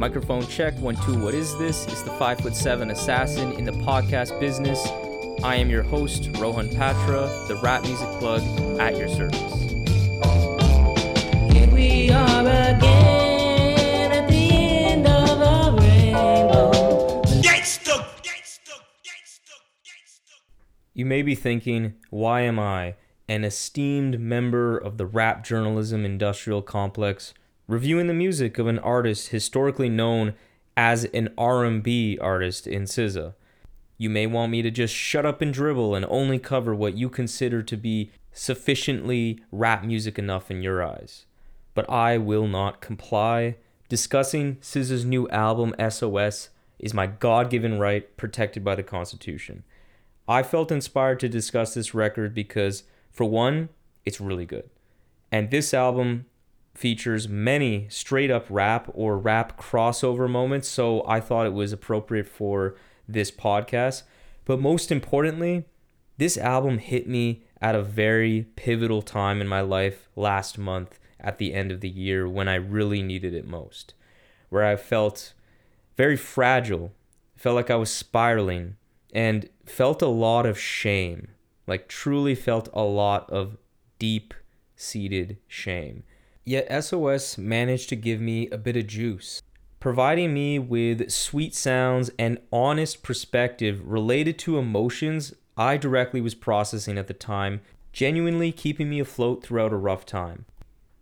[0.00, 1.86] Microphone check, one, two, what is this?
[1.86, 4.82] It's the five foot seven assassin in the podcast business.
[5.44, 8.40] I am your host, Rohan Patra, the rap music plug
[8.80, 9.52] at your service.
[11.52, 17.22] Here we are again at the end of a rainbow.
[20.94, 22.94] You may be thinking, why am I,
[23.28, 27.34] an esteemed member of the rap journalism industrial complex,
[27.70, 30.34] reviewing the music of an artist historically known
[30.76, 33.34] as an R&B artist in SZA?
[33.96, 37.08] You may want me to just shut up and dribble and only cover what you
[37.08, 41.26] consider to be sufficiently rap music enough in your eyes.
[41.74, 43.54] But I will not comply.
[43.88, 46.48] Discussing SZA's new album SOS
[46.80, 49.62] is my God-given right protected by the Constitution.
[50.26, 53.68] I felt inspired to discuss this record because, for one,
[54.04, 54.70] it's really good.
[55.30, 56.26] And this album
[56.80, 62.26] features many straight up rap or rap crossover moments, so I thought it was appropriate
[62.26, 62.74] for
[63.06, 64.04] this podcast.
[64.46, 65.66] But most importantly,
[66.16, 71.36] this album hit me at a very pivotal time in my life last month at
[71.36, 73.92] the end of the year when I really needed it most,
[74.48, 75.34] where I felt
[75.98, 76.92] very fragile,
[77.36, 78.76] felt like I was spiraling,
[79.12, 81.28] and felt a lot of shame.
[81.66, 83.58] Like, truly felt a lot of
[83.98, 84.32] deep
[84.76, 86.04] seated shame.
[86.44, 89.42] Yet SOS managed to give me a bit of juice,
[89.78, 96.96] providing me with sweet sounds and honest perspective related to emotions I directly was processing
[96.96, 97.60] at the time,
[97.92, 100.46] genuinely keeping me afloat throughout a rough time.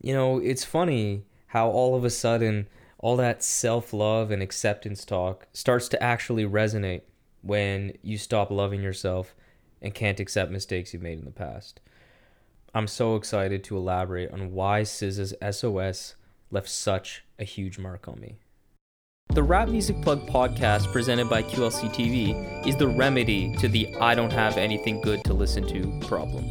[0.01, 2.67] You know, it's funny how all of a sudden
[2.99, 7.03] all that self love and acceptance talk starts to actually resonate
[7.43, 9.35] when you stop loving yourself
[9.81, 11.81] and can't accept mistakes you've made in the past.
[12.75, 16.15] I'm so excited to elaborate on why SZA's SOS
[16.51, 18.37] left such a huge mark on me.
[19.35, 24.15] The Rap Music Plug podcast presented by QLC TV is the remedy to the I
[24.15, 26.45] don't have anything good to listen to problem.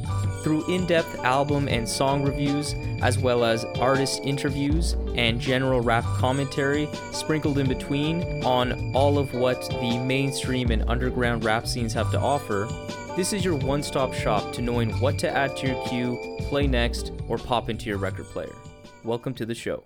[0.43, 6.03] Through in depth album and song reviews, as well as artist interviews and general rap
[6.03, 12.11] commentary sprinkled in between on all of what the mainstream and underground rap scenes have
[12.11, 12.67] to offer,
[13.17, 16.67] this is your one stop shop to knowing what to add to your queue, play
[16.67, 18.53] next, or pop into your record player.
[19.03, 19.85] Welcome to the show.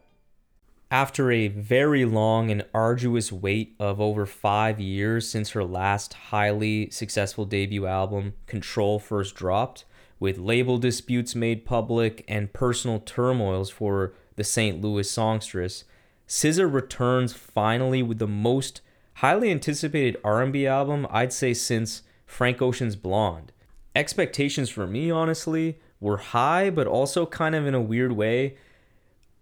[0.92, 6.90] After a very long and arduous wait of over five years since her last highly
[6.90, 9.86] successful debut album, Control, first dropped,
[10.20, 14.82] with label disputes made public and personal turmoils for the St.
[14.82, 15.86] Louis songstress,
[16.28, 18.82] SZA returns finally with the most
[19.16, 23.52] highly anticipated R&B album I'd say since Frank Ocean's Blonde.
[23.96, 28.56] Expectations for me, honestly, were high, but also kind of in a weird way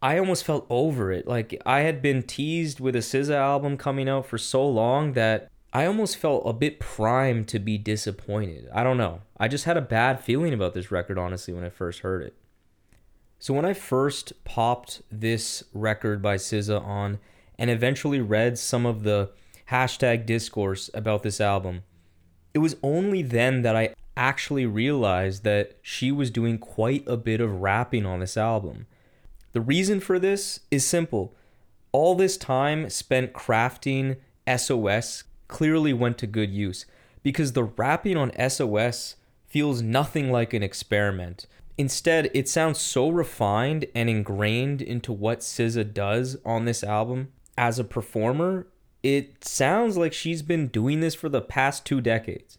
[0.02, 1.28] I almost felt over it.
[1.28, 5.52] Like I had been teased with a SZA album coming out for so long that
[5.74, 8.70] I almost felt a bit primed to be disappointed.
[8.74, 9.22] I don't know.
[9.38, 12.34] I just had a bad feeling about this record honestly when I first heard it.
[13.40, 17.20] So when I first popped this record by SZA on
[17.58, 19.32] and eventually read some of the
[19.70, 21.84] hashtag discourse about this album,
[22.54, 27.40] it was only then that I actually realized that she was doing quite a bit
[27.40, 28.86] of rapping on this album.
[29.54, 31.34] The reason for this is simple.
[31.92, 34.18] All this time spent crafting
[34.58, 36.86] SOS clearly went to good use
[37.24, 39.16] because the rapping on SOS
[39.48, 41.48] feels nothing like an experiment.
[41.78, 47.80] Instead, it sounds so refined and ingrained into what SZA does on this album as
[47.80, 48.68] a performer.
[49.02, 52.58] It sounds like she's been doing this for the past two decades.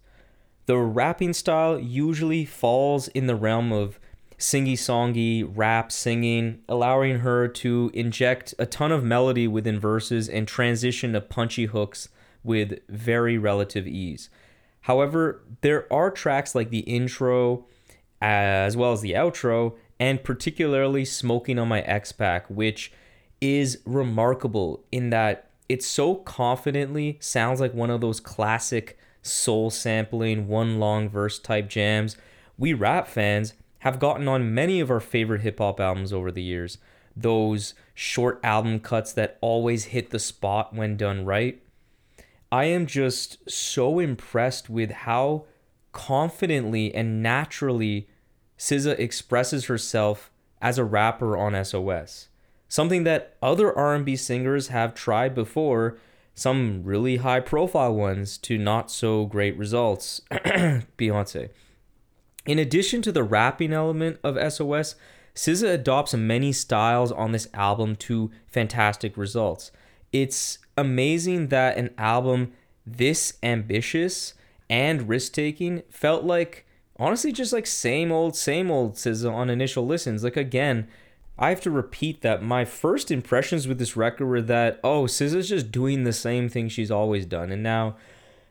[0.67, 3.99] The rapping style usually falls in the realm of
[4.39, 10.49] singy songy rap singing, allowing her to inject a ton of melody within verses and
[10.49, 12.09] transition to punchy hooks
[12.43, 14.31] with very relative ease.
[14.83, 17.67] However, there are tracks like the intro
[18.23, 22.93] as well as the outro, and particularly Smoking on My Ex Pack, which
[23.41, 30.49] is remarkable in that it so confidently sounds like one of those classic soul sampling,
[30.49, 32.17] one long verse type jams.
[32.59, 36.43] We rap fans have gotten on many of our favorite hip hop albums over the
[36.43, 36.79] years.
[37.17, 41.63] Those short album cuts that always hit the spot when done right.
[42.51, 45.45] I am just so impressed with how
[45.93, 48.09] confidently and naturally
[48.59, 52.27] SZA expresses herself as a rapper on SOS.
[52.71, 55.99] Something that other R&B singers have tried before,
[56.35, 60.21] some really high profile ones to not so great results.
[60.31, 61.51] Beyonce.
[62.47, 64.95] In addition to the rapping element of SOS,
[65.35, 69.73] SZA adopts many styles on this album to fantastic results.
[70.13, 72.53] It's amazing that an album
[72.87, 74.35] this ambitious
[74.69, 76.67] and risk taking felt like
[77.01, 80.23] honestly just like same old same old SZA on initial listens.
[80.23, 80.87] Like again,
[81.41, 85.49] I have to repeat that my first impressions with this record were that oh SZA's
[85.49, 87.97] just doing the same thing she's always done, and now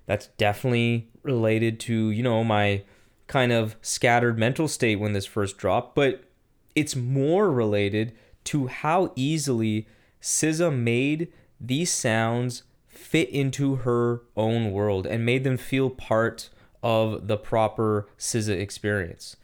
[0.07, 2.81] that's definitely related to you know my
[3.27, 6.23] kind of scattered mental state when this first dropped, but
[6.75, 8.11] it's more related
[8.45, 9.87] to how easily
[10.19, 11.31] SZA made
[11.61, 16.49] these sounds fit into her own world and made them feel part
[16.81, 19.35] of the proper SZA experience.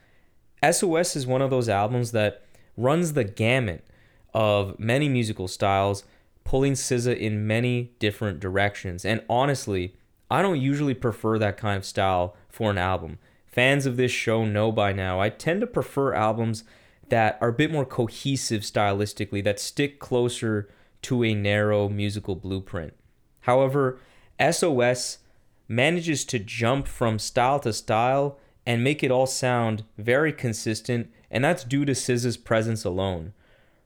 [0.64, 2.45] SOS is one of those albums that
[2.78, 3.86] runs the gamut
[4.34, 6.04] of many musical styles,
[6.44, 9.06] pulling SZA in many different directions.
[9.06, 9.96] And honestly,
[10.30, 13.20] I don't usually prefer that kind of style for an album.
[13.46, 16.64] Fans of this show know by now, I tend to prefer albums
[17.10, 20.70] that are a bit more cohesive stylistically, that stick closer
[21.04, 22.94] to a narrow musical blueprint.
[23.42, 24.00] However,
[24.40, 25.20] SOS
[25.68, 31.44] manages to jump from style to style and make it all sound very consistent, and
[31.44, 33.34] that's due to SZA's presence alone.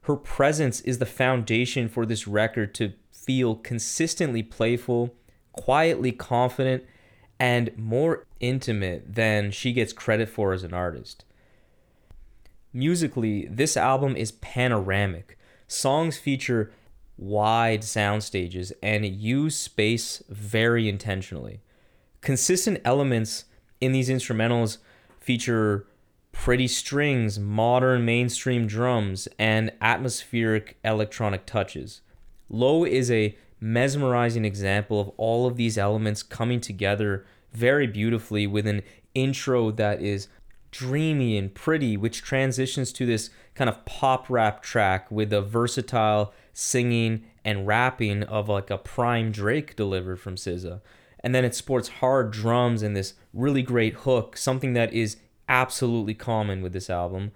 [0.02, 5.16] Her presence is the foundation for this record to feel consistently playful,
[5.50, 6.84] quietly confident,
[7.40, 11.24] and more intimate than she gets credit for as an artist.
[12.72, 15.36] Musically, this album is panoramic.
[15.66, 16.70] Songs feature
[17.18, 21.62] wide sound stages and use space very intentionally.
[22.20, 23.46] Consistent elements
[23.80, 24.78] in these instrumentals
[25.18, 25.84] feature
[26.42, 32.00] pretty strings, modern mainstream drums, and atmospheric electronic touches.
[32.48, 38.66] Low is a mesmerizing example of all of these elements coming together very beautifully with
[38.66, 38.80] an
[39.14, 40.28] intro that is
[40.70, 46.32] dreamy and pretty, which transitions to this kind of pop rap track with a versatile
[46.54, 50.80] singing and rapping of like a prime Drake delivered from SZA.
[51.22, 55.18] And then it sports hard drums and this really great hook, something that is
[55.50, 57.32] absolutely common with this album.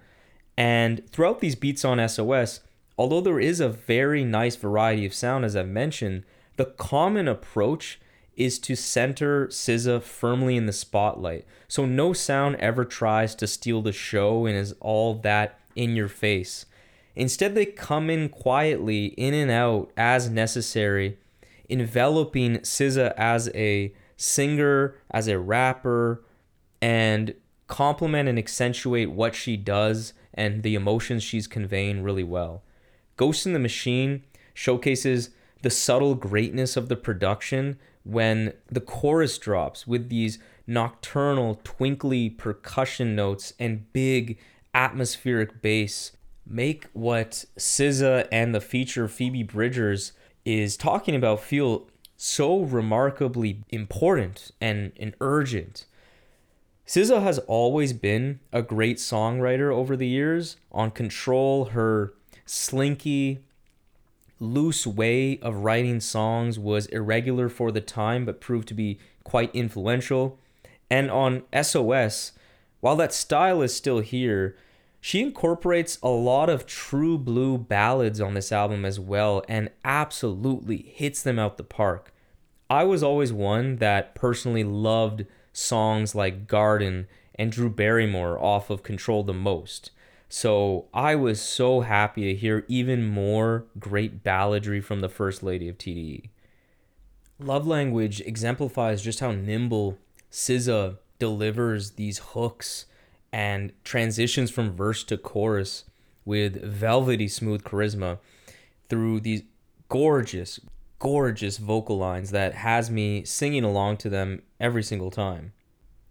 [0.57, 2.61] And throughout these beats on SOS,
[2.97, 6.23] although there is a very nice variety of sound, as I've mentioned,
[6.55, 7.99] the common approach
[8.35, 11.45] is to center SZA firmly in the spotlight.
[11.67, 16.07] So no sound ever tries to steal the show and is all that in your
[16.07, 16.65] face.
[17.15, 21.17] Instead, they come in quietly, in and out as necessary,
[21.69, 26.23] enveloping SZA as a singer, as a rapper,
[26.81, 27.33] and
[27.67, 32.63] complement and accentuate what she does and the emotions she's conveying really well.
[33.17, 34.23] Ghost in the Machine
[34.53, 35.31] showcases
[35.61, 43.15] the subtle greatness of the production when the chorus drops with these nocturnal, twinkly percussion
[43.15, 44.37] notes and big
[44.73, 46.11] atmospheric bass
[46.45, 50.11] make what SZA and the feature Phoebe Bridgers
[50.43, 55.85] is talking about feel so remarkably important and, and urgent.
[56.87, 60.57] SZA has always been a great songwriter over the years.
[60.71, 62.13] On Control, her
[62.45, 63.39] slinky,
[64.39, 69.53] loose way of writing songs was irregular for the time but proved to be quite
[69.55, 70.37] influential.
[70.89, 72.33] And on SOS,
[72.81, 74.55] while that style is still here,
[75.01, 80.77] she incorporates a lot of true blue ballads on this album as well and absolutely
[80.77, 82.13] hits them out the park.
[82.69, 88.83] I was always one that personally loved songs like Garden and Drew Barrymore off of
[88.83, 89.91] Control the most.
[90.27, 95.69] So I was so happy to hear even more great balladry from the First Lady
[95.69, 96.29] of TDE.
[97.39, 99.97] Love Language exemplifies just how nimble
[100.31, 102.85] SZA delivers these hooks
[103.31, 105.85] and transitions from verse to chorus
[106.25, 108.17] with velvety smooth charisma
[108.89, 109.43] through these
[109.89, 110.59] gorgeous,
[110.99, 115.51] gorgeous vocal lines that has me singing along to them every single time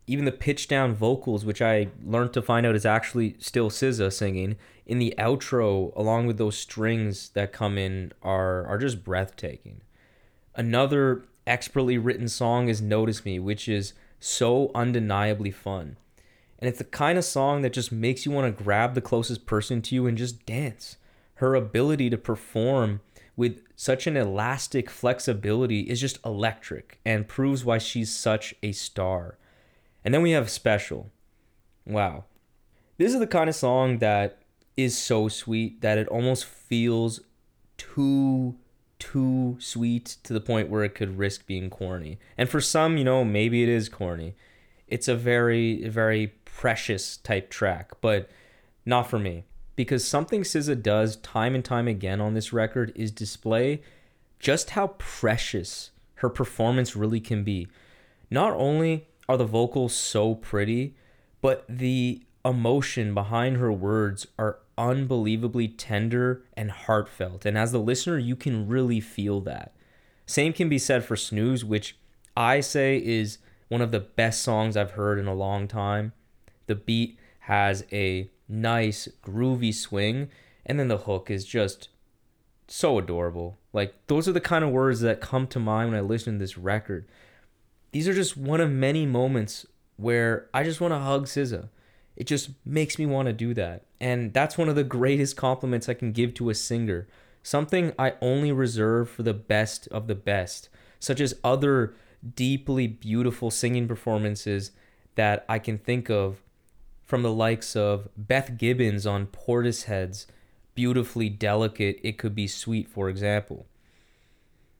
[0.07, 4.13] even the pitch down vocals, which I learned to find out is actually still SZA
[4.13, 9.81] singing in the outro, along with those strings that come in, are are just breathtaking.
[10.55, 15.97] Another expertly written song is "Notice Me," which is so undeniably fun,
[16.59, 19.47] and it's the kind of song that just makes you want to grab the closest
[19.47, 20.99] person to you and just dance.
[21.37, 23.01] Her ability to perform
[23.37, 29.39] with such an elastic flexibility is just electric and proves why she's such a star.
[30.05, 31.11] And then we have Special.
[31.87, 32.25] Wow.
[32.97, 34.39] This is the kind of song that
[34.77, 37.21] is so sweet that it almost feels
[37.77, 38.57] too
[39.01, 42.19] too sweet to the point where it could risk being corny.
[42.39, 44.35] And for some, you know, maybe it is corny.
[44.89, 48.31] It's a very very precious type track, but
[48.87, 49.45] not for me
[49.77, 53.83] because something SZA does time and time again on this record is display
[54.39, 57.67] just how precious her performance really can be.
[58.31, 60.95] Not only are the vocals so pretty,
[61.41, 67.47] but the emotion behind her words are unbelievably tender and heartfelt.
[67.47, 69.75] And as the listener, you can really feel that.
[70.27, 71.97] Same can be said for Snooze, which
[72.37, 73.39] I say is
[73.69, 76.13] one of the best songs I've heard in a long time.
[76.67, 80.29] The beat has a nice, groovy swing,
[80.65, 81.89] and then the hook is just
[82.69, 83.59] so adorable.
[83.75, 86.39] Like, those are the kind of words that come to mind when I listen to
[86.39, 87.07] this record.
[87.93, 91.69] These are just one of many moments where I just want to hug SZA.
[92.17, 93.85] It just makes me want to do that.
[94.01, 97.07] And that's one of the greatest compliments I can give to a singer.
[97.43, 101.95] Something I only reserve for the best of the best, such as other
[102.35, 104.71] deeply beautiful singing performances
[105.17, 106.41] that I can think of
[107.05, 110.27] from the likes of Beth Gibbons on Portishead's
[110.75, 113.67] beautifully delicate It Could Be Sweet, for example.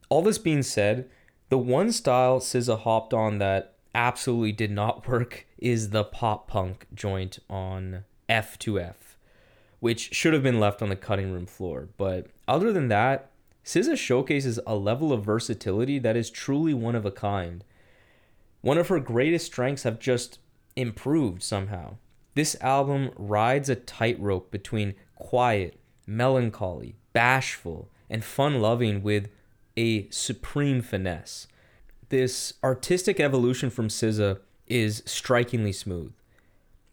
[0.09, 1.09] All this being said,
[1.49, 6.87] the one style SZA hopped on that absolutely did not work is the pop punk
[6.95, 8.95] joint on F2F,
[9.81, 11.89] which should have been left on the cutting room floor.
[11.97, 13.31] But other than that,
[13.65, 17.65] SZA showcases a level of versatility that is truly one of a kind.
[18.61, 20.39] One of her greatest strengths have just
[20.77, 21.97] improved somehow.
[22.35, 29.29] This album rides a tightrope between quiet, melancholy, bashful, and fun loving with
[29.77, 31.47] a supreme finesse.
[32.09, 36.13] This artistic evolution from SZA is strikingly smooth.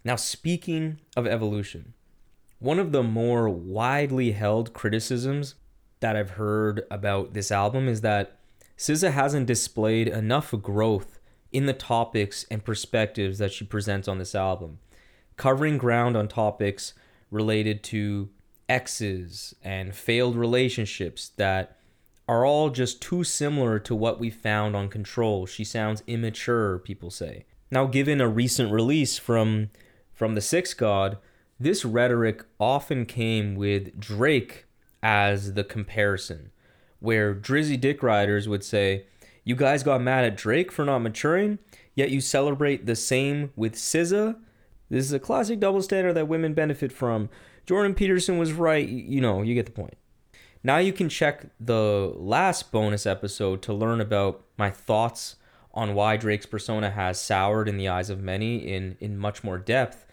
[0.04, 1.94] Now, speaking of evolution,
[2.60, 5.56] one of the more widely held criticisms
[6.00, 8.38] that I've heard about this album is that
[8.78, 11.20] SZA hasn't displayed enough growth
[11.52, 14.80] in the topics and perspectives that she presents on this album,
[15.42, 16.94] covering ground on topics
[17.32, 18.30] related to
[18.70, 21.80] exes and failed relationships that
[22.28, 25.48] are all just too similar to what we found on Control.
[25.48, 27.46] She sounds immature, people say.
[27.72, 29.72] Now, given a recent release from
[30.14, 31.18] from the Six God,
[31.60, 34.68] this rhetoric often came with Drake
[35.02, 36.52] as the comparison,
[37.00, 39.06] where Drizzy Dick Riders would say,
[39.44, 41.58] "You guys got mad at Drake for not maturing,
[41.96, 44.36] yet you celebrate the same with SZA.
[44.92, 47.30] This is a classic double standard that women benefit from.
[47.66, 48.88] Jordan Peterson was right.
[48.88, 49.98] You know, you get the point."
[50.64, 55.38] Now you can check the last bonus episode to learn about my thoughts
[55.74, 59.58] on why Drake's persona has soured in the eyes of many in in much more
[59.58, 60.06] depth.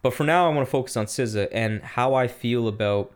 [0.00, 3.12] But for now, I want to focus on SZA and how I feel about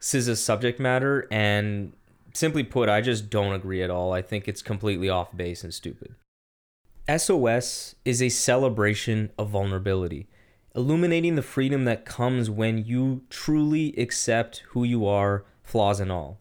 [0.00, 1.28] SZA's subject matter.
[1.30, 1.92] And
[2.34, 4.12] simply put, I just don't agree at all.
[4.12, 6.14] I think it's completely off base and stupid.
[7.08, 10.28] SOS is a celebration of vulnerability,
[10.74, 16.40] illuminating the freedom that comes when you truly accept who you are, flaws and all.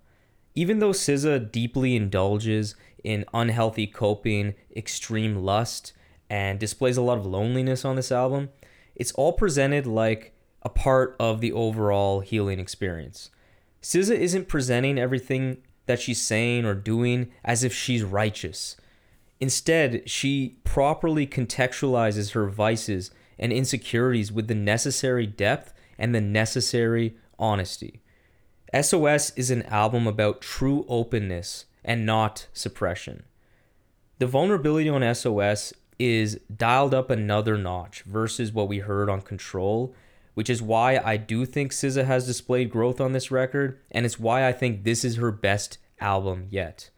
[0.55, 5.93] Even though SZA deeply indulges in unhealthy coping, extreme lust,
[6.29, 8.49] and displays a lot of loneliness on this album,
[8.95, 13.29] it's all presented like a part of the overall healing experience.
[13.81, 15.57] SZA isn't presenting everything
[15.87, 18.77] that she's saying or doing as if she's righteous.
[19.39, 23.09] Instead, she properly contextualizes her vices
[23.41, 28.01] and insecurities with the necessary depth and the necessary honesty.
[28.79, 33.23] SOS is an album about true openness and not suppression.
[34.19, 39.93] The vulnerability on SOS is dialed up another notch versus what we heard on Control,
[40.35, 44.19] which is why I do think SZA has displayed growth on this record, and it's
[44.19, 46.89] why I think this is her best album yet.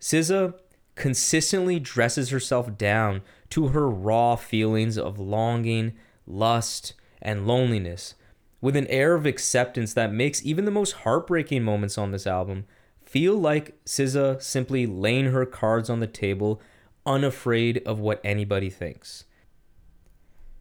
[0.00, 0.54] SZA
[0.94, 5.92] consistently dresses herself down to her raw feelings of longing,
[6.26, 8.14] lust, and loneliness
[8.60, 12.64] with an air of acceptance that makes even the most heartbreaking moments on this album
[13.02, 16.60] feel like SZA simply laying her cards on the table,
[17.06, 19.24] unafraid of what anybody thinks.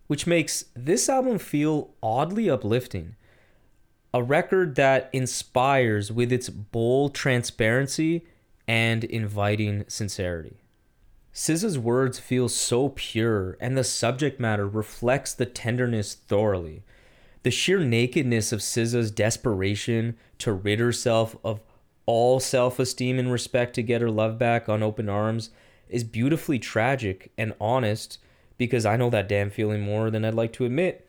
[0.07, 3.15] Which makes this album feel oddly uplifting.
[4.13, 8.25] A record that inspires with its bold transparency
[8.67, 10.58] and inviting sincerity.
[11.33, 16.83] SZA's words feel so pure, and the subject matter reflects the tenderness thoroughly.
[17.43, 21.61] The sheer nakedness of SZA's desperation to rid herself of
[22.05, 25.51] all self esteem and respect to get her love back on open arms
[25.89, 28.17] is beautifully tragic and honest
[28.57, 31.07] because I know that damn feeling more than I'd like to admit.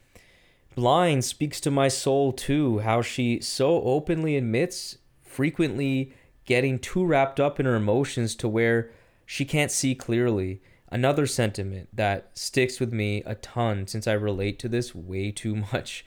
[0.75, 6.13] Blind speaks to my soul too, how she so openly admits frequently
[6.45, 8.91] getting too wrapped up in her emotions to where
[9.31, 10.61] she can't see clearly.
[10.89, 15.55] Another sentiment that sticks with me a ton since I relate to this way too
[15.73, 16.05] much.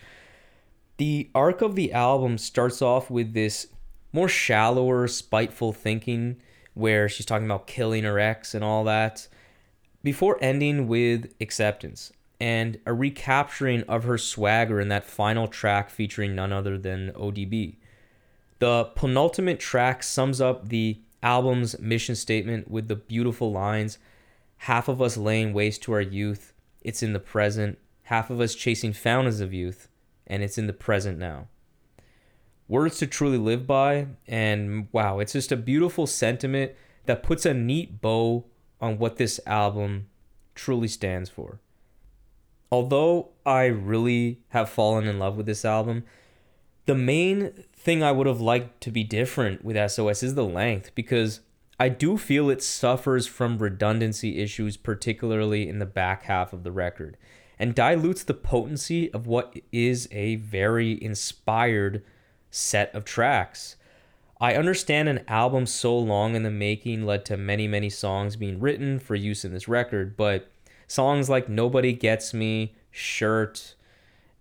[0.97, 3.67] The arc of the album starts off with this
[4.11, 6.41] more shallower, spiteful thinking
[6.73, 9.29] where she's talking about killing her ex and all that,
[10.03, 12.11] before ending with acceptance
[12.41, 17.77] and a recapturing of her swagger in that final track featuring none other than ODB.
[18.59, 23.97] The penultimate track sums up the album's mission statement with the beautiful lines
[24.63, 27.77] Half of us laying waste to our youth, it's in the present.
[28.03, 29.89] Half of us chasing fountains of youth,
[30.25, 31.49] and it's in the present now.
[32.69, 36.71] Words to truly live by, and wow, it's just a beautiful sentiment
[37.07, 38.45] that puts a neat bow
[38.79, 40.07] on what this album
[40.55, 41.59] truly stands for.
[42.71, 46.05] Although I really have fallen in love with this album,
[46.85, 50.91] the main thing I would have liked to be different with SOS is the length
[50.95, 51.41] because
[51.79, 56.71] I do feel it suffers from redundancy issues, particularly in the back half of the
[56.71, 57.17] record,
[57.57, 62.03] and dilutes the potency of what is a very inspired
[62.51, 63.75] set of tracks.
[64.39, 68.59] I understand an album so long in the making led to many, many songs being
[68.59, 70.51] written for use in this record, but
[70.87, 73.75] songs like Nobody Gets Me, Shirt,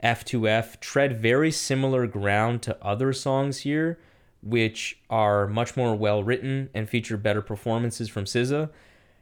[0.02, 3.98] F2F tread very similar ground to other songs here
[4.42, 8.70] which are much more well written and feature better performances from SZA.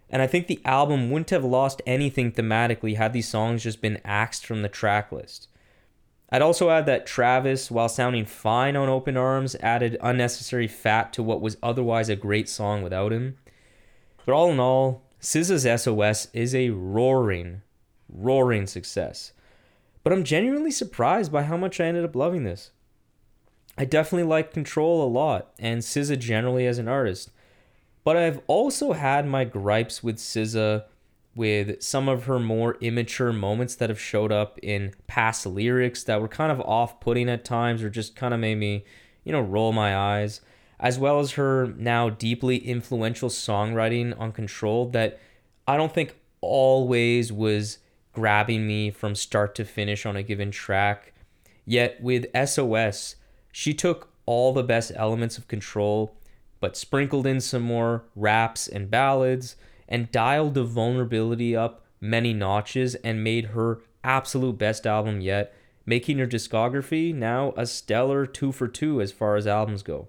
[0.09, 4.01] And I think the album wouldn't have lost anything thematically had these songs just been
[4.05, 5.49] axed from the track list.
[6.33, 11.23] I'd also add that Travis, while sounding fine on Open Arms, added unnecessary fat to
[11.23, 13.37] what was otherwise a great song without him.
[14.25, 17.63] But all in all, SZA's SOS is a roaring,
[18.09, 19.33] roaring success.
[20.03, 22.71] But I'm genuinely surprised by how much I ended up loving this.
[23.77, 27.31] I definitely like Control a lot and SZA generally as an artist.
[28.05, 30.85] But I've also had my gripes with SZA
[31.35, 36.21] with some of her more immature moments that have showed up in past lyrics that
[36.21, 38.85] were kind of off-putting at times or just kind of made me,
[39.23, 40.41] you know, roll my eyes,
[40.81, 45.21] as well as her now deeply influential songwriting on Control that
[45.69, 47.79] I don't think always was
[48.13, 51.13] grabbing me from start to finish on a given track.
[51.65, 53.17] Yet with SOS,
[53.53, 56.17] she took all the best elements of control,
[56.61, 59.57] but sprinkled in some more raps and ballads
[59.89, 66.19] and dialed the vulnerability up many notches and made her absolute best album yet, making
[66.19, 70.09] her discography now a stellar two for two as far as albums go.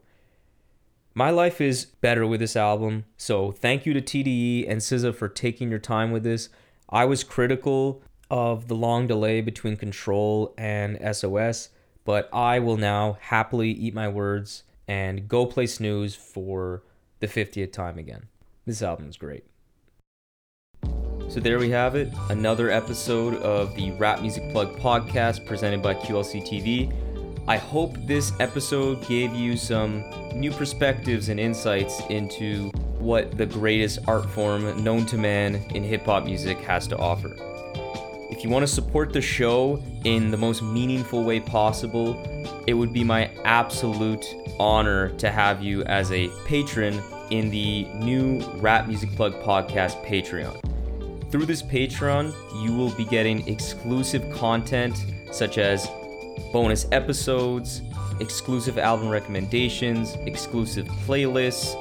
[1.13, 5.27] My life is better with this album, so thank you to TDE and SZA for
[5.27, 6.47] taking your time with this.
[6.91, 11.69] I was critical of the long delay between Control and SOS
[12.03, 16.83] but I will now happily eat my words and go play snooze for
[17.19, 18.27] the 50th time again.
[18.65, 19.45] This album is great.
[21.29, 25.93] So there we have it, another episode of the Rap Music Plug podcast presented by
[25.93, 26.93] QLC TV.
[27.47, 33.99] I hope this episode gave you some new perspectives and insights into what the greatest
[34.07, 37.35] art form known to man in hip hop music has to offer.
[38.29, 42.21] If you want to support the show in the most meaningful way possible,
[42.67, 44.25] it would be my absolute
[44.59, 50.59] honor to have you as a patron in the new Rap Music Plug podcast Patreon.
[51.31, 55.89] Through this Patreon, you will be getting exclusive content such as
[56.51, 57.81] bonus episodes,
[58.21, 61.75] exclusive album recommendations, exclusive playlists,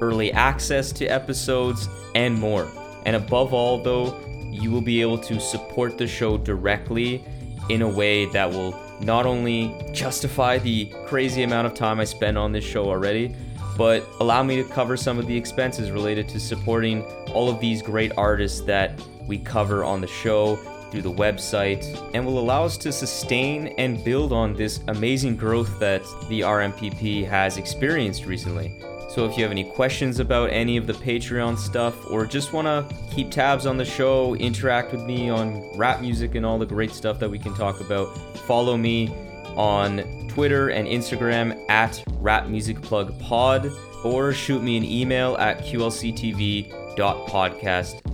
[0.00, 2.70] early access to episodes, and more.
[3.04, 7.24] And above all, though, you will be able to support the show directly
[7.68, 12.38] in a way that will not only justify the crazy amount of time I spend
[12.38, 13.34] on this show already,
[13.76, 17.82] but allow me to cover some of the expenses related to supporting all of these
[17.82, 20.58] great artists that we cover on the show
[20.96, 25.78] through the website and will allow us to sustain and build on this amazing growth
[25.78, 28.74] that the RMPP has experienced recently.
[29.10, 32.66] So if you have any questions about any of the Patreon stuff or just want
[32.66, 36.64] to keep tabs on the show, interact with me on rap music and all the
[36.66, 39.14] great stuff that we can talk about, follow me
[39.54, 43.70] on Twitter and Instagram at Rap Music Plug Pod
[44.02, 46.70] or shoot me an email at qlctv.podcast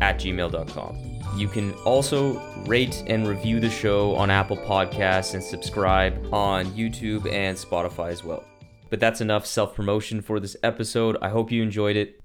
[0.01, 1.12] at gmail.com.
[1.37, 7.31] You can also rate and review the show on Apple Podcasts and subscribe on YouTube
[7.31, 8.44] and Spotify as well.
[8.90, 11.16] But that's enough self promotion for this episode.
[11.20, 12.22] I hope you enjoyed it.